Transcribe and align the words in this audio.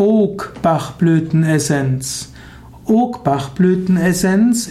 Oak-Bachblütenessenz. 0.00 2.32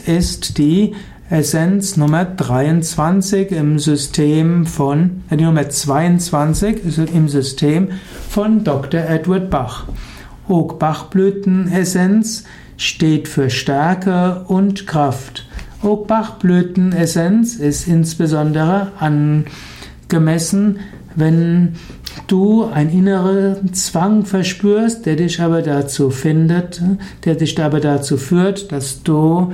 Ist 0.08 0.58
die 0.58 0.96
Essenz 1.30 1.98
Nummer 1.98 2.26
23 2.26 3.52
im 3.52 3.78
System 3.78 4.66
von, 4.66 5.22
äh, 5.30 5.38
die 5.38 5.44
Nummer 5.44 5.70
22 5.70 6.84
ist 6.84 6.98
im 6.98 7.30
System 7.30 7.90
von 8.28 8.64
Dr. 8.64 9.02
Edward 9.02 9.52
Bach. 9.52 9.86
Oak-Bachblütenessenz 10.48 12.46
steht 12.78 13.28
für 13.28 13.52
Stärke 13.52 14.46
und 14.48 14.88
Kraft. 14.88 15.46
Oak-Bachblütenessenz 15.84 17.54
ist 17.54 17.88
insbesondere 17.88 18.94
angemessen, 18.98 20.80
wenn 21.16 21.76
du 22.32 22.66
einen 22.66 22.92
inneren 22.92 23.74
Zwang 23.74 24.26
verspürst, 24.26 25.06
der 25.06 25.16
dich 25.16 25.42
aber 25.42 25.62
dazu 25.62 26.10
findet, 26.10 26.82
der 27.26 27.36
dich 27.36 27.62
aber 27.62 27.80
dazu 27.80 28.18
führt, 28.18 28.72
dass 28.72 29.04
du 29.04 29.52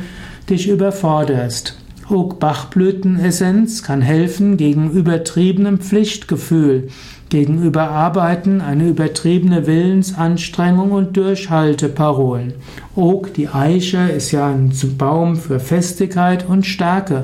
dich 0.50 0.70
überforderst. 0.70 1.78
Oak-Bachblütenessenz 2.10 3.82
kann 3.82 4.02
helfen 4.02 4.58
gegen 4.58 4.92
übertriebenem 4.92 5.80
Pflichtgefühl, 5.80 6.90
gegen 7.30 7.64
Überarbeiten, 7.64 8.62
eine 8.62 8.88
übertriebene 8.88 9.66
Willensanstrengung 9.66 10.92
und 10.92 11.18
Durchhalteparolen. 11.18 12.54
Oak, 12.96 13.34
die 13.34 13.48
Eiche, 13.48 14.10
ist 14.10 14.32
ja 14.32 14.48
ein 14.48 14.72
Baum 14.98 15.36
für 15.36 15.60
Festigkeit 15.60 16.48
und 16.48 16.68
Stärke. 16.68 17.22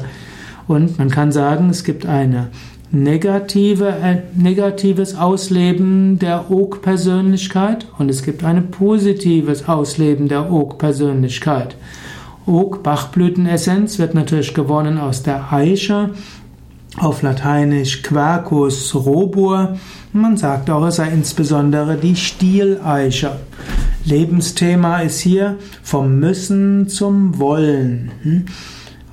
Und 0.67 0.97
man 0.97 1.09
kann 1.09 1.31
sagen, 1.31 1.69
es 1.69 1.83
gibt 1.83 2.05
eine 2.05 2.47
negative, 2.91 3.87
äh, 3.87 4.17
negatives 4.35 5.15
Ausleben 5.15 6.19
der 6.19 6.51
Oak-Persönlichkeit 6.51 7.87
und 7.97 8.09
es 8.09 8.23
gibt 8.23 8.43
ein 8.43 8.69
positives 8.69 9.67
Ausleben 9.67 10.27
der 10.27 10.51
Oak-Persönlichkeit. 10.51 11.75
Oak, 12.45 12.83
Bachblütenessenz, 12.83 13.97
wird 13.99 14.13
natürlich 14.13 14.53
gewonnen 14.53 14.97
aus 14.97 15.23
der 15.23 15.53
Eiche, 15.53 16.09
auf 16.97 17.21
Lateinisch 17.21 18.03
Quercus 18.03 18.93
robur. 18.93 19.77
Man 20.11 20.35
sagt 20.35 20.69
auch, 20.69 20.85
es 20.85 20.97
sei 20.97 21.09
insbesondere 21.09 21.95
die 21.95 22.17
Stieleiche. 22.17 23.37
Lebensthema 24.03 24.99
ist 24.99 25.19
hier 25.19 25.57
vom 25.83 26.19
Müssen 26.19 26.89
zum 26.89 27.39
Wollen. 27.39 28.11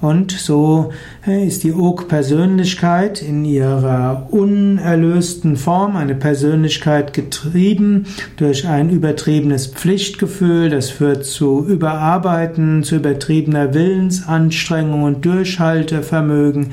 Und 0.00 0.30
so 0.30 0.92
ist 1.26 1.64
die 1.64 1.72
Oak-Persönlichkeit 1.72 3.20
in 3.20 3.44
ihrer 3.44 4.28
unerlösten 4.30 5.56
Form, 5.56 5.96
eine 5.96 6.14
Persönlichkeit 6.14 7.12
getrieben 7.12 8.06
durch 8.36 8.68
ein 8.68 8.90
übertriebenes 8.90 9.66
Pflichtgefühl, 9.66 10.70
das 10.70 10.90
führt 10.90 11.24
zu 11.24 11.66
Überarbeiten, 11.66 12.84
zu 12.84 12.94
übertriebener 12.96 13.74
Willensanstrengung 13.74 15.02
und 15.02 15.24
Durchhaltevermögen. 15.24 16.68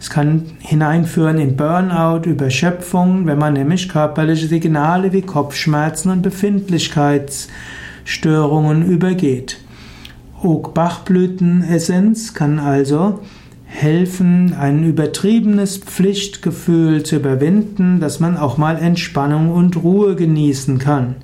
Es 0.00 0.08
kann 0.08 0.44
hineinführen 0.60 1.38
in 1.38 1.56
Burnout, 1.56 2.22
Überschöpfung, 2.24 3.26
wenn 3.26 3.36
man 3.36 3.52
nämlich 3.52 3.90
körperliche 3.90 4.46
Signale 4.46 5.12
wie 5.12 5.20
Kopfschmerzen 5.20 6.10
und 6.10 6.22
Befindlichkeitsstörungen 6.22 8.90
übergeht. 8.90 9.58
Oak-Bachblütenessenz 10.42 12.32
kann 12.32 12.58
also 12.58 13.20
helfen, 13.66 14.54
ein 14.58 14.84
übertriebenes 14.84 15.76
Pflichtgefühl 15.76 17.02
zu 17.02 17.16
überwinden, 17.16 18.00
dass 18.00 18.20
man 18.20 18.38
auch 18.38 18.56
mal 18.56 18.76
Entspannung 18.76 19.50
und 19.50 19.82
Ruhe 19.82 20.16
genießen 20.16 20.78
kann. 20.78 21.16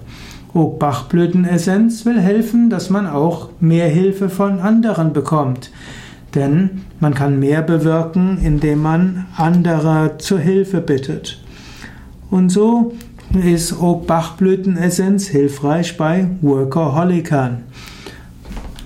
Bachblütenessenz 0.55 2.05
will 2.05 2.21
helfen, 2.21 2.71
dass 2.71 2.91
man 2.91 3.07
auch 3.07 3.51
mehr 3.61 3.89
Hilfe 3.89 4.29
von 4.29 4.61
anderen 4.61 5.13
bekommt. 5.13 5.71
Denn 6.35 6.83
man 7.01 7.15
kann 7.15 7.39
mehr 7.39 7.63
bewirken, 7.63 8.39
indem 8.43 8.83
man 8.83 9.27
andere 9.37 10.17
zur 10.19 10.39
Hilfe 10.39 10.81
bittet. 10.81 11.41
Und 12.31 12.51
so 12.51 12.93
ist 13.35 13.75
Bachblütenessenz 14.07 15.29
hilfreich 15.29 15.97
bei 15.97 16.29
Workaholikern. 16.41 17.65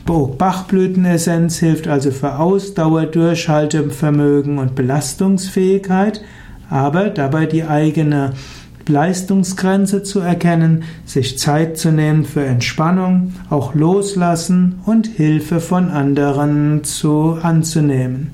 Bachblütenessenz 0.04 1.58
hilft 1.58 1.88
also 1.88 2.10
für 2.10 2.38
Ausdauer, 2.38 3.06
Durchhaltevermögen 3.06 4.58
und 4.58 4.74
Belastungsfähigkeit, 4.74 6.22
aber 6.68 7.08
dabei 7.08 7.46
die 7.46 7.64
eigene 7.64 8.32
Leistungsgrenze 8.88 10.02
zu 10.02 10.20
erkennen, 10.20 10.84
sich 11.04 11.38
Zeit 11.38 11.78
zu 11.78 11.90
nehmen 11.90 12.24
für 12.24 12.44
Entspannung, 12.44 13.34
auch 13.50 13.74
loslassen 13.74 14.80
und 14.84 15.06
Hilfe 15.06 15.60
von 15.60 15.90
anderen 15.90 16.84
zu 16.84 17.38
anzunehmen. 17.42 18.32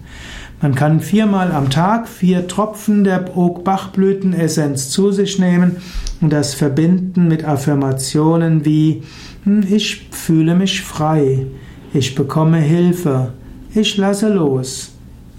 Man 0.60 0.74
kann 0.74 1.00
viermal 1.00 1.52
am 1.52 1.70
Tag 1.70 2.08
vier 2.08 2.48
Tropfen 2.48 3.04
der 3.04 3.18
Bachblütenessenz 3.18 4.90
zu 4.90 5.12
sich 5.12 5.38
nehmen 5.38 5.76
und 6.20 6.32
das 6.32 6.54
verbinden 6.54 7.28
mit 7.28 7.44
Affirmationen 7.44 8.64
wie 8.64 9.02
hm, 9.44 9.64
ich 9.70 10.08
fühle 10.10 10.56
mich 10.56 10.82
frei, 10.82 11.46
ich 11.94 12.16
bekomme 12.16 12.58
Hilfe, 12.58 13.32
ich 13.72 13.96
lasse 13.96 14.28
los, 14.28 14.90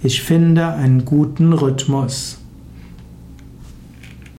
ich 0.02 0.22
finde 0.22 0.68
einen 0.68 1.04
guten 1.04 1.52
Rhythmus. 1.52 2.38